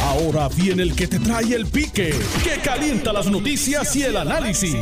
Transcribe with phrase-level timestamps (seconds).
[0.00, 2.14] Ahora viene el que te trae el pique,
[2.44, 4.76] que calienta las noticias y el análisis.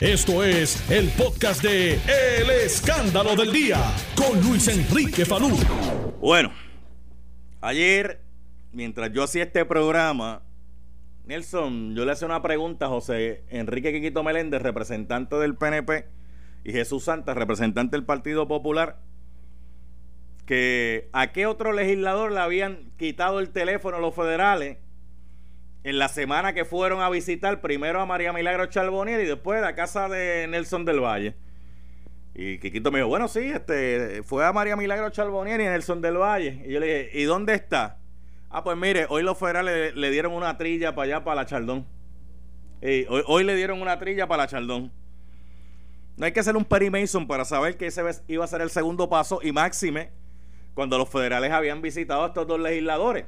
[0.00, 3.78] Esto es el podcast de El Escándalo del Día
[4.16, 5.56] con Luis Enrique Falú.
[6.20, 6.52] Bueno,
[7.60, 8.20] ayer,
[8.72, 10.42] mientras yo hacía este programa,
[11.24, 16.06] Nelson, yo le hacía una pregunta a José Enrique Quiquito Meléndez, representante del PNP,
[16.64, 19.00] y Jesús Santa, representante del Partido Popular,
[20.46, 24.78] que a qué otro legislador le habían quitado el teléfono los federales
[25.84, 29.62] en la semana que fueron a visitar primero a María Milagro Charbonier y después a
[29.62, 31.34] la casa de Nelson del Valle.
[32.34, 36.16] Y Quiquito me dijo, bueno, sí, este, fue a María Milagro Charbonier y Nelson del
[36.16, 36.62] Valle.
[36.66, 37.98] Y yo le dije, ¿y dónde está?
[38.50, 41.86] Ah, pues mire, hoy los federales le, dieron una trilla para allá, para la Chaldón.
[42.82, 44.90] hoy, hoy, le dieron una trilla para la Chaldón.
[46.16, 48.70] No hay que hacer un Perry Mason para saber que ese iba a ser el
[48.70, 50.10] segundo paso y máxime
[50.74, 53.24] cuando los federales habían visitado a estos dos legisladores.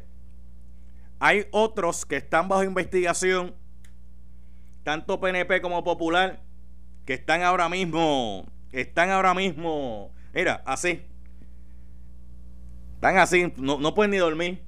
[1.18, 3.54] Hay otros que están bajo investigación,
[4.82, 6.40] tanto PNP como Popular,
[7.06, 11.02] que están ahora mismo, están ahora mismo, mira, así.
[12.96, 14.62] Están así, no, no pueden ni dormir.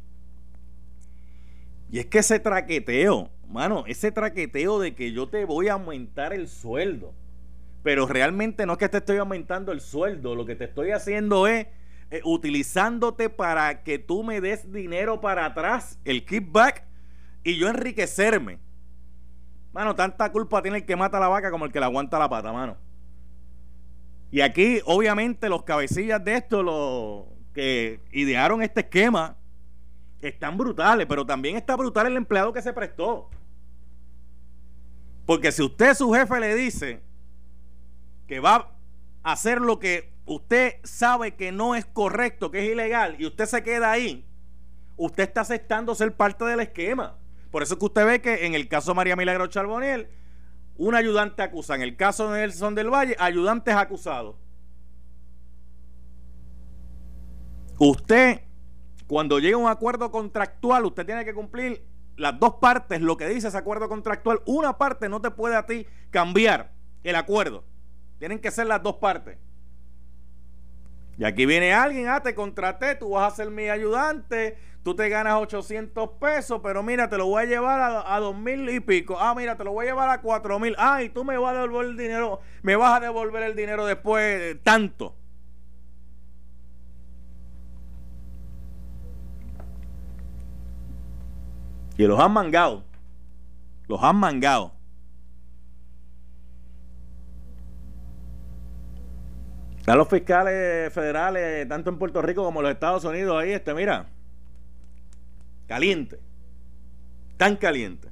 [1.90, 6.32] Y es que ese traqueteo, mano, ese traqueteo de que yo te voy a aumentar
[6.32, 7.14] el sueldo,
[7.82, 11.46] pero realmente no es que te estoy aumentando el sueldo, lo que te estoy haciendo
[11.46, 11.66] es
[12.10, 16.84] eh, utilizándote para que tú me des dinero para atrás, el kickback,
[17.44, 18.58] y yo enriquecerme.
[19.72, 22.28] Mano, tanta culpa tiene el que mata la vaca como el que le aguanta la
[22.28, 22.76] pata, mano.
[24.30, 29.36] Y aquí, obviamente, los cabecillas de esto, los que idearon este esquema,
[30.20, 33.30] están brutales, pero también está brutal el empleado que se prestó.
[35.26, 37.02] Porque si usted, su jefe, le dice
[38.26, 38.72] que va
[39.22, 43.46] a hacer lo que usted sabe que no es correcto, que es ilegal, y usted
[43.46, 44.24] se queda ahí,
[44.96, 47.16] usted está aceptando ser parte del esquema.
[47.50, 50.08] Por eso es que usted ve que en el caso de María Milagro Charboniel,
[50.76, 51.74] un ayudante acusa.
[51.74, 54.36] En el caso de Nelson del Valle, ayudantes acusados.
[57.78, 58.42] Usted
[59.08, 61.82] cuando llega un acuerdo contractual, usted tiene que cumplir
[62.16, 64.42] las dos partes, lo que dice ese acuerdo contractual.
[64.44, 66.72] Una parte no te puede a ti cambiar
[67.02, 67.64] el acuerdo.
[68.18, 69.38] Tienen que ser las dos partes.
[71.18, 75.08] Y aquí viene alguien, ah, te contraté, tú vas a ser mi ayudante, tú te
[75.08, 79.16] ganas 800 pesos, pero mira, te lo voy a llevar a, dos mil y pico.
[79.18, 80.76] Ah, mira, te lo voy a llevar a cuatro mil.
[80.78, 83.84] Ah, y tú me vas a devolver el dinero, me vas a devolver el dinero
[83.84, 85.16] después tanto.
[91.96, 92.84] Y los han mangado.
[93.88, 94.77] Los han mangado.
[99.88, 103.72] Están los fiscales federales, tanto en Puerto Rico como en los Estados Unidos, ahí, este,
[103.72, 104.04] mira.
[105.66, 106.20] Caliente.
[107.38, 108.10] Tan caliente.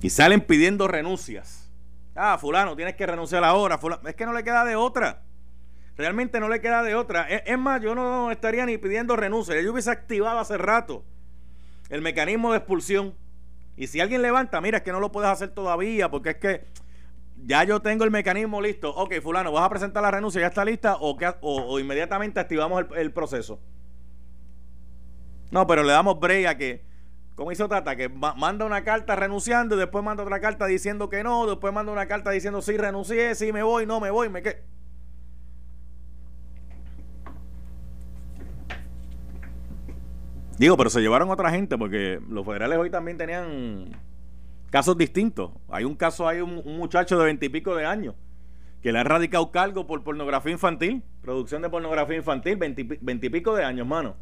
[0.00, 1.70] Y salen pidiendo renuncias.
[2.14, 3.78] Ah, fulano, tienes que renunciar ahora.
[4.06, 5.20] Es que no le queda de otra.
[5.94, 7.28] Realmente no le queda de otra.
[7.28, 9.60] Es, más, yo no estaría ni pidiendo renuncia.
[9.60, 11.04] Yo hubiese activado hace rato
[11.90, 13.14] el mecanismo de expulsión.
[13.76, 16.81] Y si alguien levanta, mira, es que no lo puedes hacer todavía porque es que
[17.44, 18.94] ya yo tengo el mecanismo listo.
[18.94, 22.84] Ok, fulano, vas a presentar la renuncia, ya está lista o, que, o, inmediatamente activamos
[22.96, 23.60] el, proceso.
[25.50, 26.84] No, pero le damos break a que,
[27.34, 31.22] como hizo Tata, que manda una carta renunciando y después manda otra carta diciendo que
[31.22, 34.42] no, después manda una carta diciendo sí renuncié, sí me voy, no me voy, me
[34.42, 34.56] quedo.
[40.58, 43.90] Digo, pero se llevaron otra gente porque los federales hoy también tenían
[44.72, 45.50] casos distintos.
[45.68, 48.14] Hay un caso, hay un, muchacho de veintipico de años
[48.80, 53.86] que le ha radicado cargo por pornografía infantil, producción de pornografía infantil, veintipico de años,
[53.86, 54.16] mano.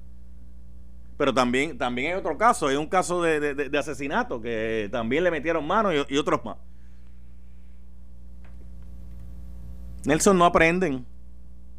[1.16, 5.65] Pero también, también hay otro caso, hay un caso de, asesinato que también le metieron
[5.65, 6.56] mano y, y otros más.
[10.05, 11.06] Nelson no aprenden,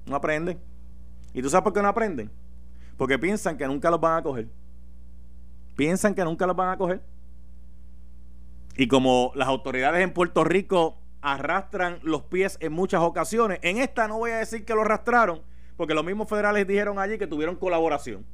[0.06, 0.60] no aprenden.
[1.34, 2.32] ¿Y tú sabes por qué no aprenden?
[2.96, 4.48] Porque piensan que nunca los van a coger.
[5.76, 7.11] Piensan que nunca los van a coger.
[8.78, 14.08] Y como las autoridades en Puerto Rico arrastran los pies en muchas ocasiones, en esta
[14.08, 15.42] no voy a decir que lo arrastraron,
[15.78, 18.26] porque los mismos federales dijeron allí que tuvieron colaboración.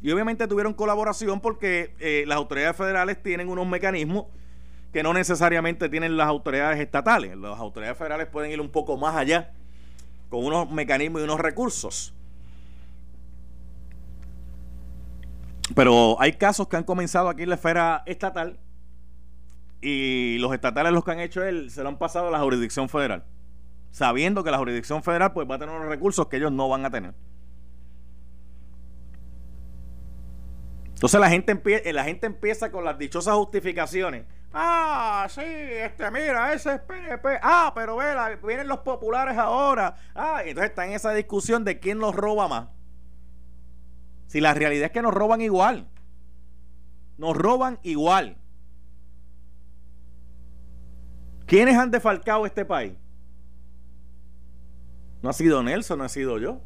[0.00, 4.26] Y obviamente tuvieron colaboración porque eh, las autoridades federales tienen unos mecanismos
[4.92, 7.36] que no necesariamente tienen las autoridades estatales.
[7.36, 9.52] Las autoridades federales pueden ir un poco más allá
[10.28, 12.12] con unos mecanismos y unos recursos.
[15.74, 18.58] Pero hay casos que han comenzado aquí en la esfera estatal
[19.82, 22.88] y los estatales los que han hecho él se lo han pasado a la jurisdicción
[22.88, 23.24] federal,
[23.90, 26.86] sabiendo que la jurisdicción federal pues va a tener unos recursos que ellos no van
[26.86, 27.14] a tener.
[30.94, 34.24] Entonces la gente, empieza, la gente empieza con las dichosas justificaciones.
[34.54, 37.40] Ah, sí, este, mira, ese es PNP.
[37.42, 39.96] Ah, pero ve, vienen los populares ahora.
[40.14, 42.68] Ah, entonces está en esa discusión de quién nos roba más.
[44.28, 45.88] Si la realidad es que nos roban igual.
[47.18, 48.36] Nos roban igual.
[51.52, 52.94] ¿Quiénes han defalcado este país?
[55.20, 56.62] No ha sido Nelson, no ha sido yo.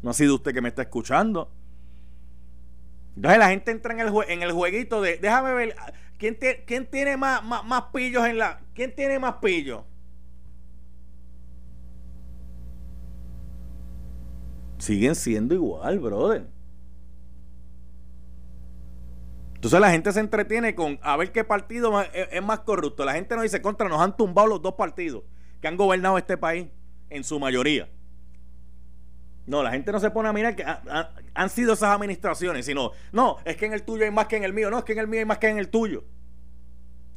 [0.00, 1.50] No ha sido usted que me está escuchando.
[3.14, 5.76] Entonces la gente entra en el, en el jueguito de, déjame ver,
[6.16, 6.38] ¿quién,
[6.86, 8.62] tiene más, más, pillos en la...
[8.72, 9.82] ¿Quién tiene más pillos?
[14.78, 16.46] Siguen siendo igual, brother.
[19.62, 23.04] Entonces la gente se entretiene con a ver qué partido es, más corrupto.
[23.04, 25.22] La gente no dice contra, nos han tumbado los dos partidos
[25.60, 26.66] que han gobernado este país
[27.10, 27.88] en su mayoría.
[29.46, 33.36] No, la gente no se pone a mirar que han sido esas administraciones, sino, no,
[33.44, 34.98] es que en el tuyo hay más que en el mío, no, es que en
[34.98, 36.02] el mío hay más que en el tuyo.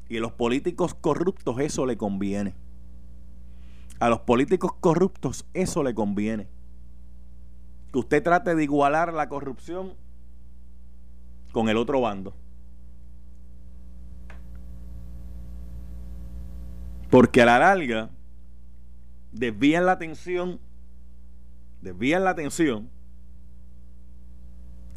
[0.07, 2.53] Y a los políticos corruptos eso le conviene.
[4.00, 6.48] A los políticos corruptos eso le conviene.
[7.91, 9.95] Que usted trate de igualar la corrupción
[11.55, 12.35] con el otro bando.
[17.09, 18.09] Porque a la larga
[19.31, 20.59] desvían la atención
[21.79, 22.89] desvían la atención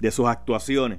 [0.00, 0.98] de sus actuaciones.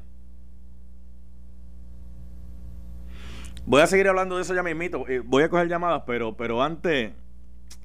[3.65, 5.05] Voy a seguir hablando de eso ya mismito.
[5.09, 7.11] Eh, voy a coger llamadas, pero, pero antes,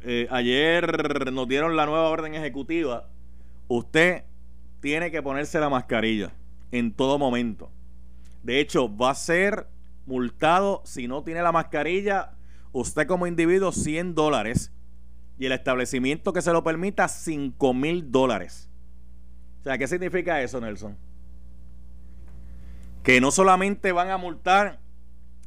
[0.04, 3.08] eh, ayer nos dieron la nueva orden ejecutiva.
[3.66, 4.22] Usted
[4.78, 6.32] tiene que ponerse la mascarilla
[6.74, 7.70] en todo momento.
[8.42, 9.68] De hecho, va a ser
[10.06, 12.32] multado si no tiene la mascarilla.
[12.72, 14.72] Usted como individuo 100 dólares
[15.38, 18.68] y el establecimiento que se lo permita 5 mil dólares.
[19.60, 20.96] O sea, ¿qué significa eso, Nelson?
[23.04, 24.80] Que no solamente van a multar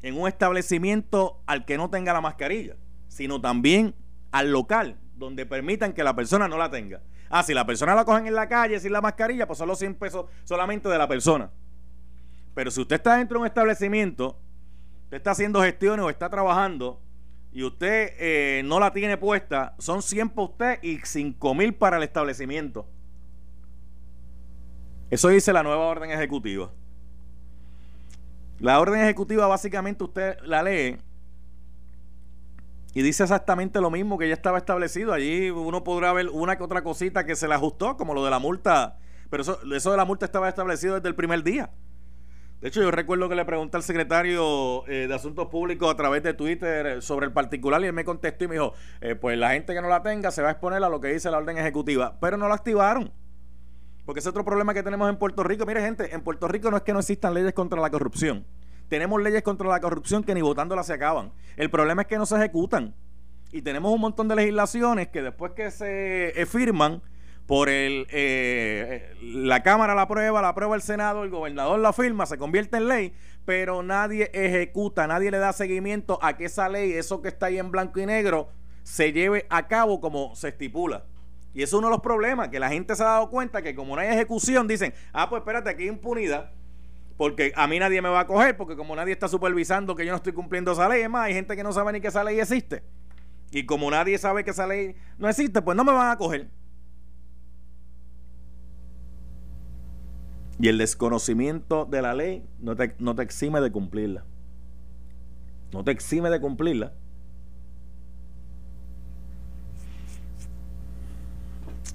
[0.03, 2.77] en un establecimiento al que no tenga la mascarilla,
[3.09, 3.95] sino también
[4.31, 7.01] al local donde permitan que la persona no la tenga.
[7.29, 9.79] Ah, si la persona la cogen en la calle sin la mascarilla, pues son los
[9.79, 11.50] 100 pesos solamente de la persona.
[12.53, 14.38] Pero si usted está dentro de un establecimiento,
[15.06, 17.00] usted está haciendo gestiones o está trabajando
[17.51, 21.97] y usted eh, no la tiene puesta, son 100 para usted y 5 mil para
[21.97, 22.88] el establecimiento.
[25.09, 26.71] Eso dice la nueva orden ejecutiva.
[28.59, 30.97] La orden ejecutiva básicamente usted la lee
[32.98, 35.14] y dice exactamente lo mismo que ya estaba establecido.
[35.14, 38.32] Allí uno podrá ver una que otra cosita que se le ajustó, como lo de
[38.32, 38.98] la multa,
[39.30, 41.70] pero eso, eso de la multa estaba establecido desde el primer día.
[42.60, 46.24] De hecho, yo recuerdo que le pregunté al secretario eh, de Asuntos Públicos a través
[46.24, 49.52] de Twitter sobre el particular y él me contestó y me dijo, eh, pues la
[49.52, 51.56] gente que no la tenga se va a exponer a lo que dice la orden
[51.60, 53.14] ejecutiva, pero no la activaron.
[54.08, 55.68] Porque es otro problema que tenemos en Puerto Rico.
[55.68, 58.44] Mire, gente, en Puerto Rico no es que no existan leyes contra la corrupción.
[58.89, 61.31] Tenemos leyes contra la corrupción que ni votándolas se acaban.
[61.56, 62.95] El problema es que no se ejecutan.
[63.51, 67.01] Y tenemos un montón de legislaciones que después que se eh, firman,
[67.48, 72.25] por el eh, la Cámara la aprueba, la aprueba el Senado, el gobernador la firma,
[72.25, 73.13] se convierte en ley,
[73.45, 77.57] pero nadie ejecuta, nadie le da seguimiento a que esa ley, eso que está ahí
[77.57, 78.50] en blanco y negro,
[78.84, 81.06] se lleve a cabo como se estipula.
[81.54, 83.95] Y es uno de los problemas, que la gente se ha dado cuenta que como
[83.95, 86.51] no hay ejecución, dicen, ah, pues espérate, aquí hay impunidad,
[87.17, 90.12] porque a mí nadie me va a coger, porque como nadie está supervisando que yo
[90.12, 92.39] no estoy cumpliendo esa ley, es hay gente que no sabe ni que esa ley
[92.39, 92.83] existe.
[93.51, 96.50] Y como nadie sabe que esa ley no existe, pues no me van a coger.
[100.59, 104.25] Y el desconocimiento de la ley no te, no te exime de cumplirla.
[105.71, 106.93] No te exime de cumplirla.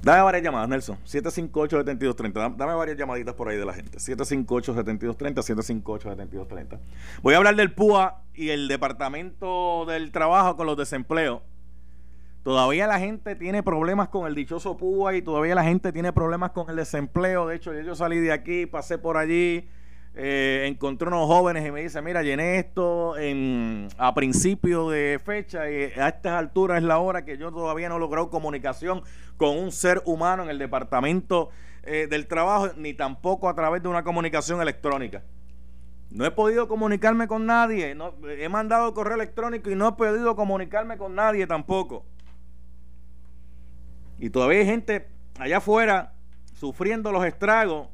[0.03, 0.99] Dame varias llamadas, Nelson.
[1.05, 2.57] 758-7230.
[2.57, 3.99] Dame varias llamaditas por ahí de la gente.
[3.99, 6.81] 758-7230, 758-7230.
[7.23, 11.43] Voy a hablar del PUA y el Departamento del Trabajo con los desempleos.
[12.43, 16.51] Todavía la gente tiene problemas con el dichoso PUA y todavía la gente tiene problemas
[16.51, 17.47] con el desempleo.
[17.47, 19.69] De hecho, yo salí de aquí, pasé por allí,
[20.15, 23.15] eh, encontré unos jóvenes y me dice, mira, llené esto
[23.97, 27.97] a principio de fecha y a estas alturas es la hora que yo todavía no
[27.97, 29.03] he logrado comunicación
[29.39, 31.51] con un ser humano en el departamento
[31.85, 35.23] eh, del trabajo, ni tampoco a través de una comunicación electrónica.
[36.11, 40.37] No he podido comunicarme con nadie, no, he mandado correo electrónico y no he podido
[40.37, 42.05] comunicarme con nadie tampoco.
[44.19, 46.13] Y todavía hay gente allá afuera
[46.53, 47.89] sufriendo los estragos.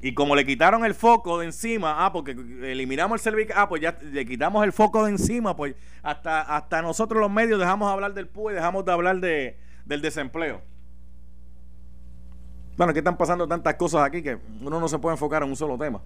[0.00, 3.80] Y como le quitaron el foco de encima, ah, porque eliminamos el servicio, ah, pues
[3.80, 7.92] ya le quitamos el foco de encima, pues hasta, hasta nosotros los medios dejamos de
[7.94, 10.60] hablar del PUE dejamos de hablar de, del desempleo.
[12.76, 15.56] Bueno, que están pasando tantas cosas aquí que uno no se puede enfocar en un
[15.56, 16.02] solo tema.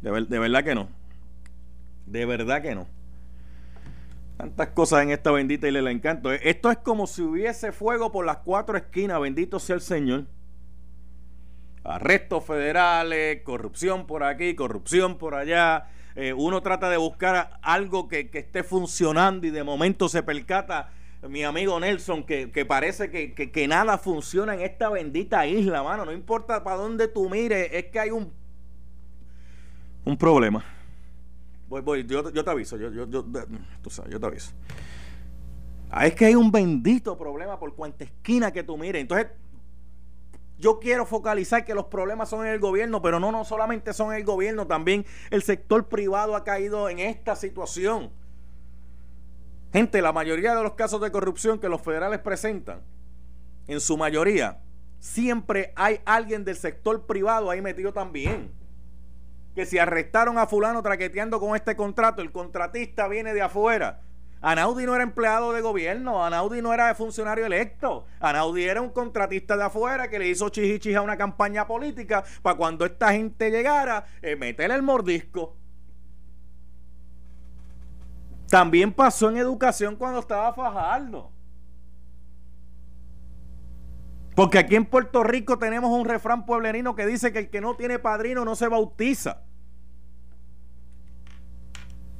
[0.00, 0.88] De, de verdad que no.
[2.06, 2.86] De verdad que no.
[4.38, 6.32] Tantas cosas en esta bendita y le encanto.
[6.32, 10.24] Esto es como si hubiese fuego por las cuatro esquinas, bendito sea el Señor.
[11.84, 15.88] Arrestos federales, corrupción por aquí, corrupción por allá.
[16.14, 20.92] Eh, uno trata de buscar algo que, esté funcionando y de momento se percata
[21.28, 26.04] mi amigo Nelson, que, parece que, nada funciona en esta bendita isla, mano.
[26.04, 28.32] No importa para dónde tú mires, es que hay un,
[30.04, 30.64] un problema.
[31.68, 33.24] Voy, voy, yo, te aviso, yo, yo, yo,
[33.82, 34.52] tú sabes, yo te aviso.
[35.90, 39.00] Ah, es que hay un bendito problema por cuanta esquina que tú mires.
[39.00, 39.28] Entonces,
[40.62, 44.12] yo quiero focalizar que los problemas son en el gobierno, pero no, no solamente son
[44.12, 48.12] en el gobierno, también el sector privado ha caído en esta situación.
[49.72, 52.80] Gente, la mayoría de los casos de corrupción que los federales presentan,
[53.66, 54.60] en su mayoría,
[55.00, 58.52] siempre hay alguien del sector privado ahí metido también.
[59.56, 64.00] Que si arrestaron a fulano traqueteando con este contrato, el contratista viene de afuera.
[64.42, 69.56] Anaudi no era empleado de gobierno, Anaudi no era funcionario electo, Anaudi era un contratista
[69.56, 74.04] de afuera que le hizo chichichis a una campaña política para cuando esta gente llegara,
[74.20, 75.56] eh, meterle el mordisco.
[78.50, 81.30] También pasó en educación cuando estaba Fajardo.
[84.34, 87.76] Porque aquí en Puerto Rico tenemos un refrán pueblerino que dice que el que no
[87.76, 89.42] tiene padrino no se bautiza.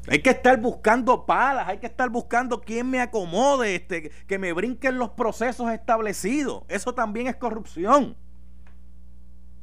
[0.08, 4.52] Hay que estar buscando palas, hay que estar buscando quién me acomode, este, que me
[4.52, 6.64] brinquen los procesos establecidos.
[6.68, 8.16] Eso también es corrupción.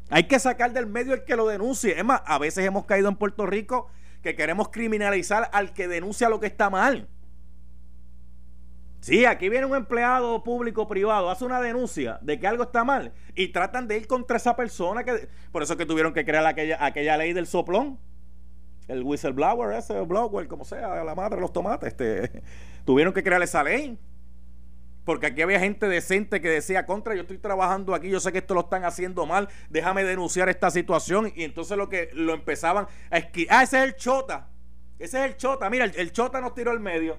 [0.09, 1.97] Hay que sacar del medio el que lo denuncie.
[1.97, 3.87] Es más, a veces hemos caído en Puerto Rico
[4.23, 7.07] que queremos criminalizar al que denuncia lo que está mal.
[9.01, 13.13] Sí, aquí viene un empleado público privado, hace una denuncia de que algo está mal
[13.33, 16.83] y tratan de ir contra esa persona que por eso que tuvieron que crear aquella,
[16.83, 17.97] aquella ley del soplón,
[18.89, 22.43] el whistleblower, ese blower, como sea, la madre de los tomates, este,
[22.85, 23.97] tuvieron que crear esa ley
[25.09, 28.37] porque aquí había gente decente que decía, contra, yo estoy trabajando aquí, yo sé que
[28.37, 31.33] esto lo están haciendo mal, déjame denunciar esta situación.
[31.35, 34.49] Y entonces lo que lo empezaban a esquivar, ah, ese es el chota,
[34.99, 37.17] ese es el chota, mira, el, chota nos tiró el medio.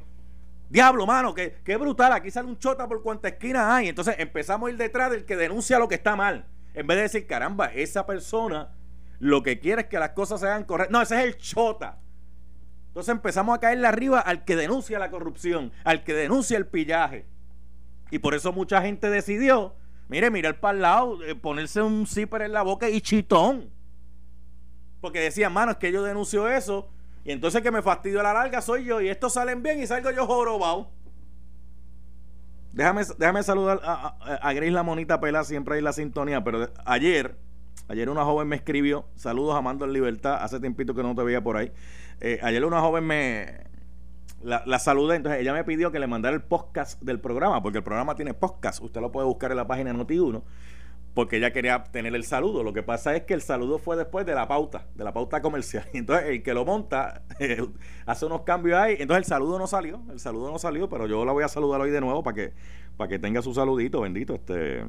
[0.68, 3.88] Diablo, mano, que, brutal, aquí sale un chota por cuánta esquina hay.
[3.88, 6.46] Entonces empezamos a ir detrás del que denuncia lo que está mal.
[6.74, 8.72] En vez de decir, caramba, esa persona
[9.20, 10.92] lo que quiere es que las cosas se hagan correctas.
[10.92, 11.98] No, ese es el chota.
[12.88, 17.26] Entonces empezamos a caerle arriba al que denuncia la corrupción, al que denuncia el pillaje.
[18.10, 19.76] Y por eso mucha gente decidió,
[20.08, 23.70] mire, mirar para el lado, eh, ponerse un zipper en la boca y chitón.
[25.00, 26.90] Porque decía, mano, es que yo denuncio eso.
[27.22, 29.00] Y entonces que me fastidio a la larga soy yo.
[29.00, 30.90] Y estos salen bien y salgo yo jorobado.
[32.72, 36.42] Déjame, déjame saludar a, a, Grace la Monita Pela, siempre hay la sintonía.
[36.42, 37.36] Pero ayer,
[37.90, 41.42] ayer una joven me escribió, saludos Amando en Libertad, hace tiempito que no te veía
[41.42, 41.72] por ahí.
[42.20, 43.64] Eh, ayer una joven me,
[44.42, 47.78] la, la, saludé, entonces ella me pidió que le mandara el podcast del programa, porque
[47.78, 50.40] el programa tiene podcast, usted lo puede buscar en la página Noti1,
[51.14, 52.62] porque ella quería tener el saludo.
[52.62, 55.42] Lo que pasa es que el saludo fue después de la pauta, de la pauta
[55.42, 55.84] comercial.
[55.92, 57.22] Entonces el que lo monta
[58.06, 61.24] hace unos cambios ahí, entonces el saludo no salió, el saludo no salió, pero yo
[61.24, 62.52] la voy a saludar hoy de nuevo para que,
[62.96, 64.84] para que tenga su saludito, bendito, este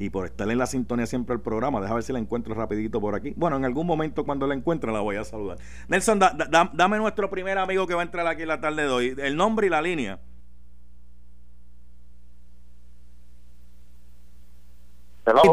[0.00, 1.78] y por estar en la sintonía siempre el programa.
[1.78, 3.34] Deja ver si la encuentro rapidito por aquí.
[3.36, 5.58] Bueno, en algún momento cuando la encuentre la voy a saludar.
[5.88, 9.14] Nelson, dame nuestro primer amigo que va a entrar aquí en la tarde de hoy.
[9.18, 10.18] El nombre y la línea.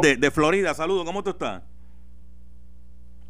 [0.02, 1.62] De, de, Florida, saludos, ¿cómo tú estás?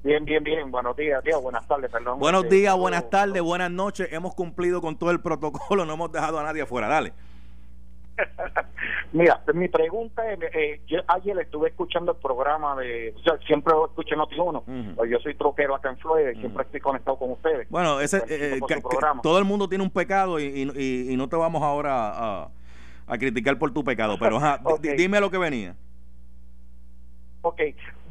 [0.04, 0.70] Bien, bien, bien.
[0.70, 1.42] Buenos días, tío.
[1.42, 2.20] Buenas tardes, perdón.
[2.20, 4.08] Buenos días, buenas tardes, buenas noches.
[4.12, 6.88] Hemos cumplido con todo el protocolo, no hemos dejado a nadie afuera.
[6.88, 7.12] Dale.
[9.14, 13.74] Mira, mi pregunta es, eh, yo ayer estuve escuchando el programa de, o sea, siempre
[13.86, 17.70] escucho Noti1, pues yo soy troquero acá en Florida y siempre estoy conectado con ustedes.
[17.70, 18.60] Bueno, ese, eh,
[19.24, 22.50] todo el mundo tiene un pecado y, no te vamos ahora
[23.08, 24.40] a, criticar por tu pecado, pero
[24.98, 25.76] dime lo que venía.
[27.42, 27.62] Ok,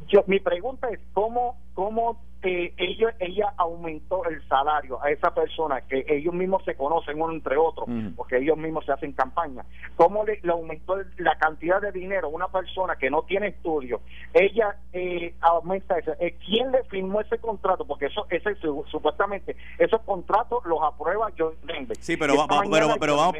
[0.07, 5.81] yo, mi pregunta es, ¿cómo, cómo eh, ellos, ella aumentó el salario a esa persona
[5.81, 9.65] que ellos mismos se conocen uno entre otros, porque ellos mismos se hacen campaña.
[9.95, 14.01] ¿Cómo le, aumentó la cantidad de dinero a una persona que no tiene estudio?
[14.33, 16.11] Ella eh, aumenta eso.
[16.19, 17.85] Eh, ¿Quién le firmó ese contrato?
[17.85, 21.97] Porque eso, ese supuestamente esos contratos los aprueba John Denver.
[21.99, 22.35] Sí, pero,
[22.69, 23.35] pero, pero, vamos,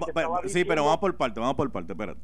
[0.46, 2.20] sí, pero vamos por parte, vamos por parte, espérate.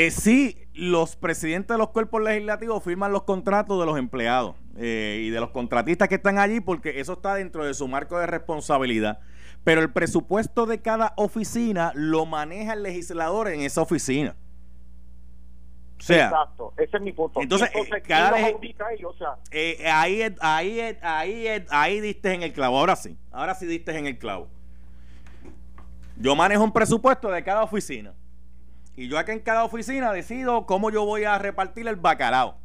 [0.00, 5.24] Eh, sí, los presidentes de los cuerpos legislativos firman los contratos de los empleados eh,
[5.24, 8.28] y de los contratistas que están allí porque eso está dentro de su marco de
[8.28, 9.18] responsabilidad.
[9.64, 14.36] Pero el presupuesto de cada oficina lo maneja el legislador en esa oficina.
[15.98, 17.42] Exacto, ese es mi punto.
[17.42, 17.68] Entonces,
[18.06, 18.54] cada vez,
[19.84, 22.78] ahí, ahí, ahí, ahí diste en el clavo.
[22.78, 24.46] Ahora sí, ahora sí diste en el clavo.
[26.16, 28.14] Yo manejo un presupuesto de cada oficina.
[28.98, 32.58] Y yo aquí en cada oficina decido cómo yo voy a repartir el bacalao.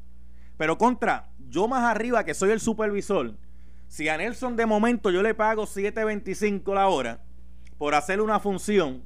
[0.57, 3.35] Pero contra, yo más arriba que soy el supervisor,
[3.87, 7.21] si a Nelson de momento yo le pago 7.25 la hora
[7.77, 9.03] por hacer una función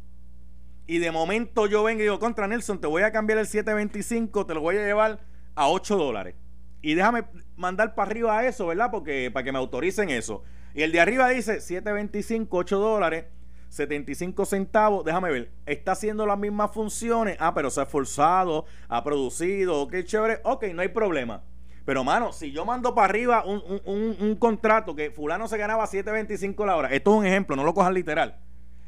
[0.88, 4.46] y de momento yo vengo y digo, contra Nelson, te voy a cambiar el 725,
[4.46, 5.20] te lo voy a llevar
[5.54, 6.36] a 8 dólares.
[6.82, 7.26] Y déjame
[7.58, 8.90] mandar para arriba eso, ¿verdad?
[8.90, 10.46] Porque para que me autoricen eso.
[10.74, 13.26] Y el de arriba dice 725, 8 dólares,
[13.70, 15.06] 75 centavos.
[15.06, 17.38] Déjame ver, está haciendo las mismas funciones.
[17.40, 20.40] Ah, pero se ha esforzado, ha producido, ok, chévere.
[20.44, 21.44] Ok, no hay problema.
[21.86, 25.86] Pero, mano, si yo mando para arriba un, un, un contrato que fulano se ganaba
[25.86, 28.40] 7.25 la hora, esto es un ejemplo, no lo cojas literal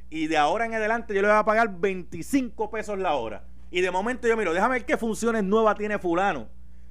[0.10, 3.44] y de ahora en adelante yo le voy a pagar 25 pesos la hora.
[3.72, 6.48] Y de momento yo miro, déjame ver qué funciones nuevas tiene fulano.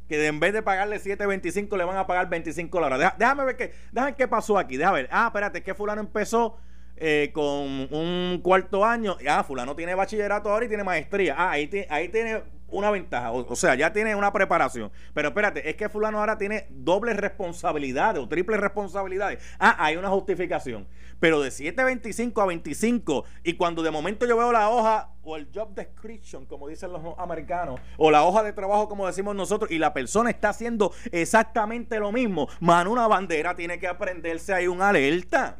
[0.08, 3.14] Que en vez de pagarle 7.25 le van a pagar 25 la hora.
[3.18, 4.76] déjame ver qué, déjame qué pasó aquí.
[4.76, 5.08] Déjame ver.
[5.10, 6.56] Ah, espérate, que fulano empezó
[7.00, 9.16] eh, con un cuarto año.
[9.28, 11.34] Ah, fulano tiene bachillerato ahora y tiene maestría.
[11.36, 14.90] Ah, ahí, ahí tiene una ventaja, o, sea, ya tiene una preparación.
[15.14, 19.42] Pero espérate, es que fulano ahora tiene dobles responsabilidades o triples responsabilidades.
[19.58, 20.86] Ah, hay una justificación.
[21.20, 25.48] Pero de 7.25 a 25 y cuando de momento yo veo la hoja o el
[25.52, 29.78] job description, como dicen los americanos, o la hoja de trabajo, como decimos nosotros, y
[29.78, 34.80] la persona está haciendo exactamente lo mismo, mano, una bandera tiene que aprenderse ahí un
[34.80, 35.58] alerta.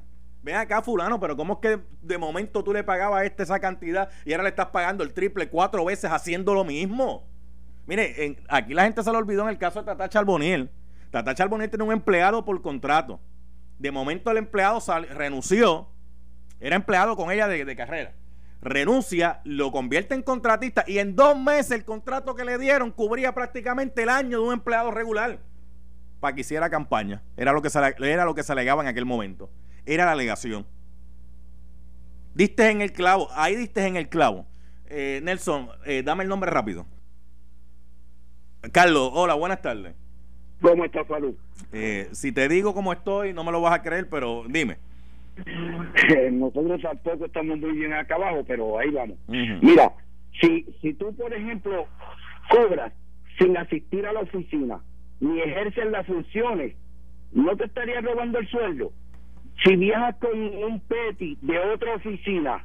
[0.49, 3.61] Ven acá, fulano, pero ¿cómo es que de momento tú le pagabas a este esa
[3.61, 7.29] cantidad y ahora le estás pagando el triple cuatro veces haciendo lo mismo?
[7.85, 10.71] Mire, aquí la gente se lo olvidó en el caso de Tata Charboniel.
[11.11, 13.21] Tata Charboniel tiene un empleado por contrato.
[13.79, 15.87] De momento el empleado renunció,
[16.61, 18.15] era empleado con ella de, carrera.
[18.63, 23.35] Renuncia, lo convierte en contratista y en dos meses el contrato que le dieron cubría
[23.35, 25.41] prácticamente el año de un empleado regular
[26.21, 27.21] para que hiciera campaña.
[27.37, 27.69] Era lo que
[28.01, 29.51] era lo que se alegaba en aquel momento
[29.89, 30.67] era la alegación.
[32.35, 34.47] Diste en el clavo, ahí diste en el clavo.
[34.91, 36.87] Eh, Nelson, eh, dame el nombre rápido.
[38.73, 39.95] Carlos, hola, buenas tardes.
[40.61, 41.35] ¿Cómo estás, Salud?
[41.73, 44.77] Eh, si te digo cómo estoy, no me lo vas a creer, pero dime.
[46.33, 49.17] Nosotros tampoco estamos muy bien acá abajo, pero ahí vamos.
[49.29, 49.93] Mira,
[50.41, 51.87] si, si tú, por ejemplo,
[52.51, 52.93] cobras
[53.39, 54.81] sin asistir a la oficina
[55.21, 56.75] ni ejerces las funciones,
[57.33, 58.93] ¿no te estarías robando el sueldo?
[59.65, 62.65] Si viajas con un PETI de otra oficina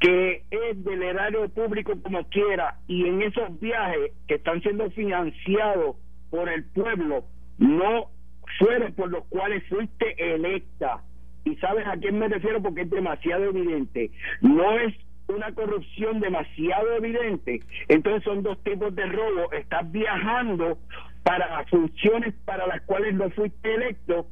[0.00, 5.96] que es del erario público como quiera y en esos viajes que están siendo financiados
[6.30, 7.24] por el pueblo
[7.58, 8.10] no
[8.58, 11.02] fueron por los cuales fuiste electa.
[11.44, 14.10] Y sabes a quién me refiero porque es demasiado evidente.
[14.40, 14.94] No es
[15.28, 17.62] una corrupción demasiado evidente.
[17.88, 19.52] Entonces son dos tipos de robo.
[19.52, 20.78] Estás viajando
[21.22, 24.26] para funciones para las cuales no fuiste electo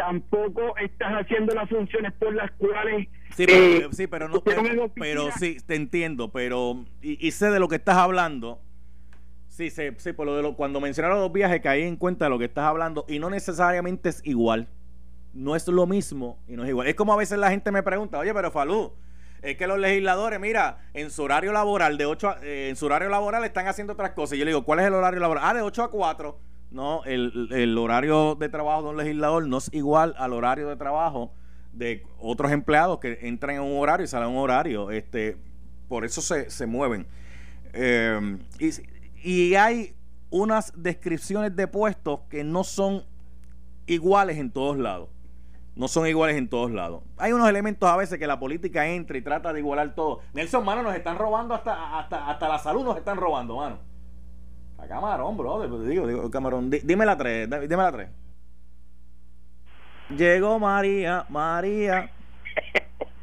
[0.00, 4.42] tampoco estás haciendo las funciones por las cuales sí pero, eh, sí, pero no
[4.94, 8.60] pero, sí te entiendo pero y, sé de lo que estás hablando.
[9.48, 12.30] Sí sí, sí por lo de lo, cuando mencionaron los viajes caí en cuenta de
[12.30, 14.68] lo que estás hablando y no necesariamente es igual.
[15.34, 16.86] No es lo mismo y no es igual.
[16.86, 18.92] Es como a veces la gente me pregunta oye pero Falú
[19.42, 23.10] es que los legisladores, mira, en su horario laboral de 8 eh, en su horario
[23.10, 24.36] laboral están haciendo otras cosas.
[24.36, 25.44] Y yo le digo, ¿cuál es el horario laboral?
[25.46, 29.70] Ah, de 8 a 4 no, el, horario de trabajo de un legislador no es
[29.72, 31.32] igual al horario de trabajo
[31.72, 34.90] de otros empleados que entran en un horario y salen en un horario.
[34.90, 35.36] Este,
[35.88, 37.06] por eso se, se mueven.
[37.72, 38.38] Eh,
[39.22, 39.94] y, hay
[40.30, 43.04] unas descripciones de puestos que no son
[43.86, 45.08] iguales en todos lados.
[45.74, 47.02] No son iguales en todos lados.
[47.16, 50.20] Hay unos elementos a veces que la política entra y trata de igualar todo.
[50.34, 53.89] Nelson, mano, nos están robando hasta, hasta, hasta la salud, nos están robando, mano.
[54.82, 55.82] A Camarón, bro.
[55.82, 56.70] Digo, digo, Camarón.
[56.70, 57.48] dime la tres.
[57.48, 58.08] Dime la tres.
[60.16, 62.10] Llegó María, María.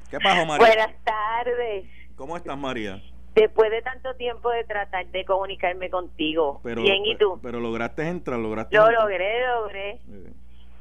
[0.09, 0.67] ¿Qué pasó, María?
[0.67, 1.85] Buenas tardes.
[2.15, 3.01] ¿Cómo estás, María?
[3.35, 6.61] Después de tanto tiempo de tratar de comunicarme contigo.
[6.63, 7.39] Bien, ¿y tú?
[7.43, 8.75] Pero lograste entrar, lograste.
[8.75, 9.99] Lo logré, logré.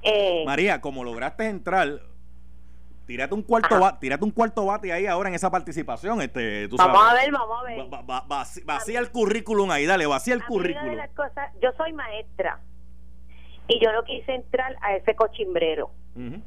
[0.03, 2.01] Eh, María, como lograste entrar,
[3.07, 6.77] tírate un cuarto bate, tírate un cuarto bate ahí ahora en esa participación este tú
[6.77, 8.65] vamos a ver vamos a ver.
[8.65, 10.97] Vacía el currículum ahí dale vacía el currículum.
[11.63, 12.61] yo soy maestra
[13.69, 15.91] y yo no quise entrar a ese cochimbrero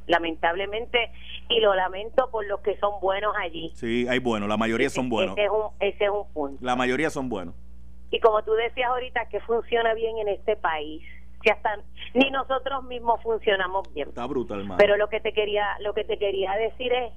[0.08, 1.12] lamentablemente
[1.48, 3.72] y lo lamento por los que son buenos allí.
[3.76, 5.38] Sí hay buenos la mayoría son buenos.
[5.38, 6.58] ese es un, ese es un punto.
[6.66, 7.54] La mayoría son buenos.
[8.12, 11.04] Y como tú decías ahorita que funciona bien en este país
[12.14, 14.10] ni nosotros mismos funcionamos bien.
[14.10, 17.14] Está brutal, Pero lo que te quería lo que te quería decir es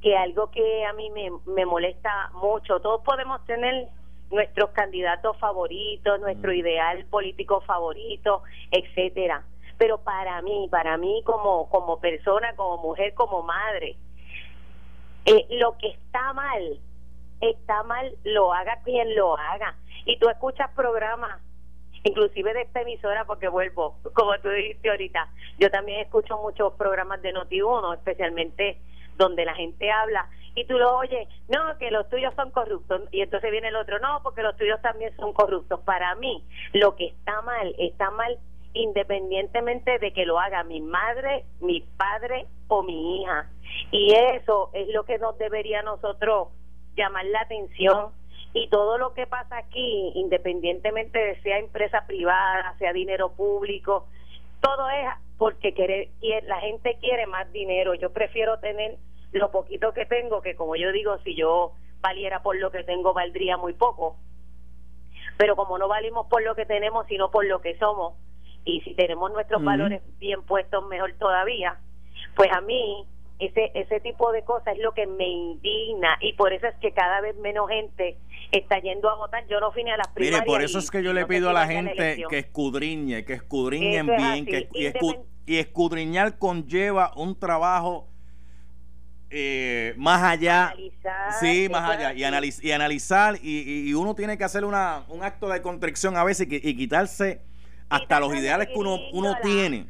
[0.00, 3.88] que algo que a mí me, me molesta mucho, todos podemos tener
[4.30, 6.56] nuestros candidatos favoritos, nuestro mm.
[6.56, 9.44] ideal político favorito, etcétera.
[9.76, 13.96] Pero para mí, para mí como como persona, como mujer, como madre,
[15.26, 16.78] eh, lo que está mal,
[17.40, 19.76] está mal, lo haga quien lo haga.
[20.06, 21.40] Y tú escuchas programas
[22.04, 27.22] inclusive de esta emisora, porque vuelvo, como tú dijiste ahorita, yo también escucho muchos programas
[27.22, 28.78] de Noti1, especialmente
[29.16, 33.20] donde la gente habla y tú lo oyes, no, que los tuyos son corruptos, y
[33.20, 35.80] entonces viene el otro, no, porque los tuyos también son corruptos.
[35.80, 38.38] Para mí, lo que está mal, está mal
[38.72, 43.48] independientemente de que lo haga mi madre, mi padre o mi hija.
[43.90, 46.48] Y eso es lo que nos debería nosotros
[46.96, 48.10] llamar la atención.
[48.52, 54.06] Y todo lo que pasa aquí, independientemente de sea empresa privada, sea dinero público,
[54.60, 55.06] todo es
[55.38, 56.10] porque quiere,
[56.46, 57.94] la gente quiere más dinero.
[57.94, 58.96] Yo prefiero tener
[59.32, 63.14] lo poquito que tengo, que como yo digo, si yo valiera por lo que tengo,
[63.14, 64.16] valdría muy poco.
[65.36, 68.14] Pero como no valimos por lo que tenemos, sino por lo que somos,
[68.64, 71.78] y si tenemos nuestros valores bien puestos, mejor todavía,
[72.34, 73.06] pues a mí
[73.40, 76.92] ese ese tipo de cosas es lo que me indigna y por eso es que
[76.92, 78.16] cada vez menos gente
[78.52, 79.46] está yendo a votar.
[79.48, 80.40] Yo no fui a las primarias.
[80.40, 84.06] Mire, por eso es que yo le pido a la gente que escudriñe, que escudriñen
[84.06, 84.68] bien, que
[85.46, 88.06] y escudriñar conlleva un trabajo
[89.30, 90.74] eh, más allá.
[91.40, 92.12] sí, más allá.
[92.12, 92.20] Y,
[92.62, 93.36] y analizar.
[93.42, 97.40] Y, uno tiene que hacer una, un acto de contrición a veces y, quitarse
[97.88, 99.86] hasta los ideales que uno, uno tiene.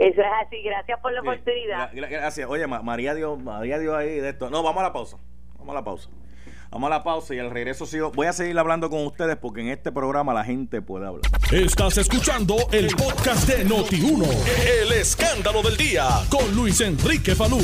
[0.00, 0.62] Eso es así.
[0.62, 1.90] Gracias por la oportunidad.
[1.92, 2.48] Gracias.
[2.48, 4.48] Oye, María Dios, María Dios ahí de esto.
[4.48, 5.18] No, vamos a la pausa.
[5.58, 6.08] Vamos a la pausa.
[6.70, 8.10] Vamos a la pausa y al regreso sigo.
[8.12, 11.30] Voy a seguir hablando con ustedes porque en este programa la gente puede hablar.
[11.52, 14.26] Estás escuchando el podcast de Noti1.
[14.82, 17.58] El escándalo del día con Luis Enrique Falú.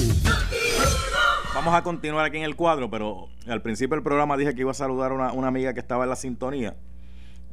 [1.54, 4.72] Vamos a continuar aquí en el cuadro, pero al principio del programa dije que iba
[4.72, 6.76] a saludar a una, amiga que estaba en la sintonía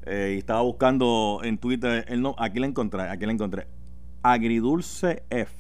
[0.06, 2.04] eh, y estaba buscando en Twitter.
[2.10, 3.66] El no, aquí la encontré, aquí la encontré.
[4.24, 5.54] Agridulce F.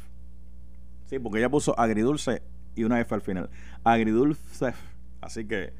[1.05, 2.41] Sí, porque ella puso agridulce
[2.75, 3.49] y una F al final.
[3.83, 4.77] Agridulce F.
[5.21, 5.73] Así que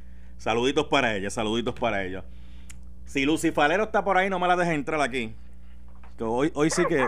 [0.43, 2.25] Saluditos para ella, saluditos para ella.
[3.05, 5.33] Si Lucifalero está por ahí, no me la dejes entrar aquí.
[6.19, 7.07] hoy, hoy sí que.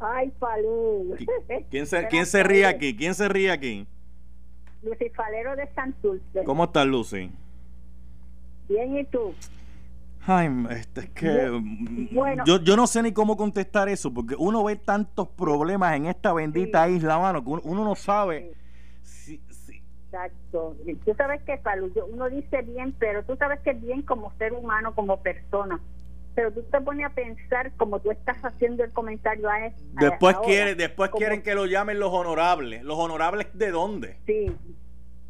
[0.00, 1.16] Ay, Falú.
[1.70, 2.96] ¿Quién se, ¿Quién se ríe aquí?
[2.96, 3.86] ¿Quién se ríe aquí?
[4.82, 6.42] Lucifalero de Santurce.
[6.44, 7.30] ¿Cómo estás, Lucy?
[8.68, 9.32] Bien, ¿y tú?
[10.28, 11.48] Ay, este, es que
[12.10, 16.06] bueno, yo, yo no sé ni cómo contestar eso, porque uno ve tantos problemas en
[16.06, 18.52] esta bendita isla, mano, que uno, no sabe
[20.06, 20.76] Exacto.
[21.04, 21.60] Tú sabes que
[22.10, 25.80] uno dice bien, pero tú sabes que es bien como ser humano, como persona.
[26.34, 30.76] Pero tú te pones a pensar como tú estás haciendo el comentario a, Después, quieren,
[30.76, 32.82] después quieren que lo llamen los honorables.
[32.82, 34.16] ¿Los honorables de dónde?
[34.26, 34.54] Sí,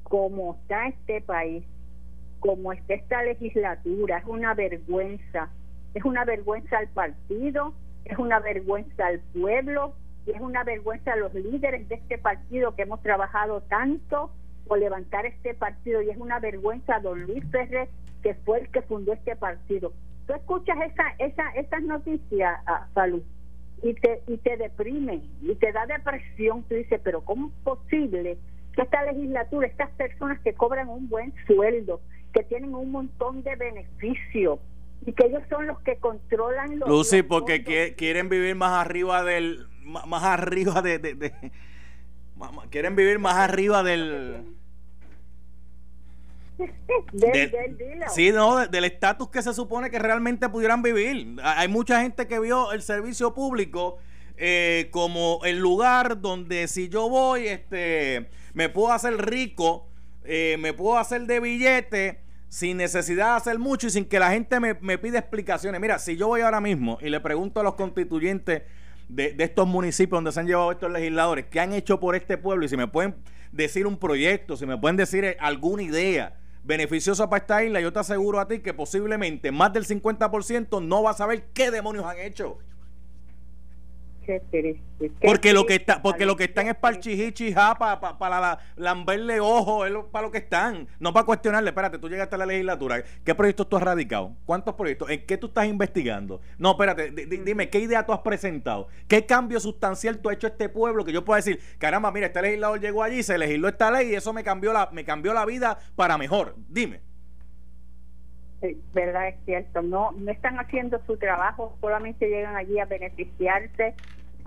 [0.02, 1.64] como está este país,
[2.40, 5.50] como está esta legislatura, es una vergüenza.
[5.94, 9.94] Es una vergüenza al partido, es una vergüenza al pueblo
[10.26, 14.30] y es una vergüenza a los líderes de este partido que hemos trabajado tanto
[14.66, 17.88] por levantar este partido y es una vergüenza don Luis Ferrer
[18.22, 19.92] que fue el que fundó este partido.
[20.26, 23.22] Tú escuchas esa, esa, esas noticias, a Salud,
[23.82, 26.64] y te, y te deprime y te da depresión.
[26.64, 28.38] Tú dices, pero ¿cómo es posible
[28.74, 32.00] que esta legislatura, estas personas que cobran un buen sueldo,
[32.36, 34.58] que tienen un montón de beneficios,
[35.06, 39.66] y que ellos son los que controlan los Lucy porque quieren vivir más arriba del
[39.82, 41.32] más arriba de, de,
[42.70, 44.44] quieren vivir más arriba del
[48.08, 51.36] sí, no, del estatus que se supone que realmente pudieran vivir.
[51.42, 53.98] Hay mucha gente que vio el servicio público
[54.38, 59.86] eh, como el lugar donde si yo voy, este, me puedo hacer rico,
[60.24, 64.30] eh, me puedo hacer de billete sin necesidad de hacer mucho y sin que la
[64.30, 65.80] gente me, me pida explicaciones.
[65.80, 68.62] Mira, si yo voy ahora mismo y le pregunto a los constituyentes
[69.08, 72.38] de, de, estos municipios donde se han llevado estos legisladores, ¿qué han hecho por este
[72.38, 72.64] pueblo?
[72.64, 73.14] Y si me pueden
[73.52, 77.92] decir un proyecto, si me pueden decir eh, alguna idea beneficiosa para esta isla, yo
[77.92, 82.04] te aseguro a ti que posiblemente más del 50% no va a saber qué demonios
[82.04, 82.58] han hecho.
[85.22, 88.58] Porque lo que está porque lo que están es para el chihichi para para la,
[88.76, 93.02] lamberle ojo para lo que están no para cuestionarle espérate tú llegaste a la legislatura
[93.24, 94.36] ¿qué proyectos tú has radicado?
[94.44, 95.10] ¿cuántos proyectos?
[95.10, 96.40] ¿en qué tú estás investigando?
[96.58, 98.88] no espérate dime ¿qué idea tú has presentado?
[99.08, 102.26] ¿qué cambio sustancial tú has hecho a este pueblo que yo pueda decir caramba mira
[102.26, 105.32] este legislador llegó allí se legisló esta ley y eso me cambió la me cambió
[105.32, 107.00] la vida para mejor dime
[108.60, 109.82] Sí, verdad, es cierto.
[109.82, 113.94] No, no están haciendo su trabajo, solamente llegan allí a beneficiarse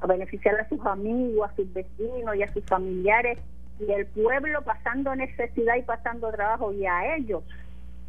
[0.02, 3.40] a beneficiar a sus amigos, a sus vecinos y a sus familiares
[3.80, 7.44] y el pueblo pasando necesidad y pasando trabajo y a ellos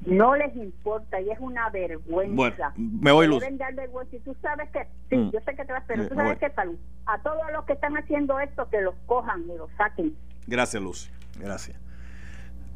[0.06, 2.72] no les importa y es una vergüenza.
[2.76, 3.40] me voy luz.
[3.40, 5.30] vergüenza y tú sabes que, sí, mm.
[5.30, 6.78] yo sé que te vas, pero tú sabes que salud.
[7.06, 10.16] A todos los que están haciendo esto, que los cojan y los saquen.
[10.46, 11.10] Gracias, Luz.
[11.38, 11.78] Gracias.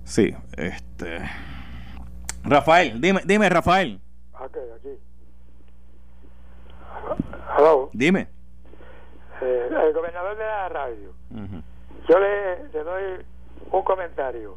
[0.05, 1.21] Sí, este.
[2.43, 4.01] Rafael, dime, dime, Rafael.
[4.35, 4.99] Ok, aquí.
[7.57, 7.91] Hello.
[7.93, 8.29] Dime.
[9.45, 11.13] Eh, el gobernador de la radio.
[12.09, 13.27] Yo le, le doy
[13.71, 14.57] un comentario.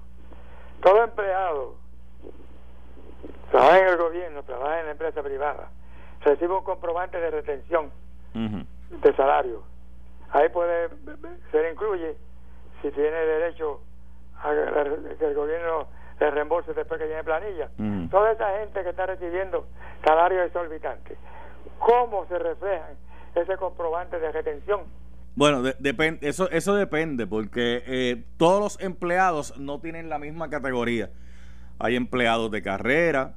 [0.82, 1.76] Todo empleado
[3.52, 5.70] trabaja en el gobierno, trabaja en la empresa privada,
[6.22, 7.92] recibe un comprobante de retención
[8.34, 9.64] de salario.
[10.32, 10.90] Ahí puede,
[11.52, 12.16] se le incluye
[12.82, 13.82] si tiene derecho
[14.42, 14.52] a
[15.18, 15.88] que el gobierno
[16.20, 17.70] le reembolse después que tiene planilla.
[18.10, 19.66] Toda esa gente que está recibiendo
[20.06, 21.18] salarios exorbitantes,
[21.80, 22.96] ¿cómo se reflejan
[23.42, 24.82] ese comprobante de retención?
[25.36, 31.12] Bueno, depende, eso, eso depende, porque eh, todos los empleados no tienen la misma categoría
[31.80, 33.36] hay empleados de carrera,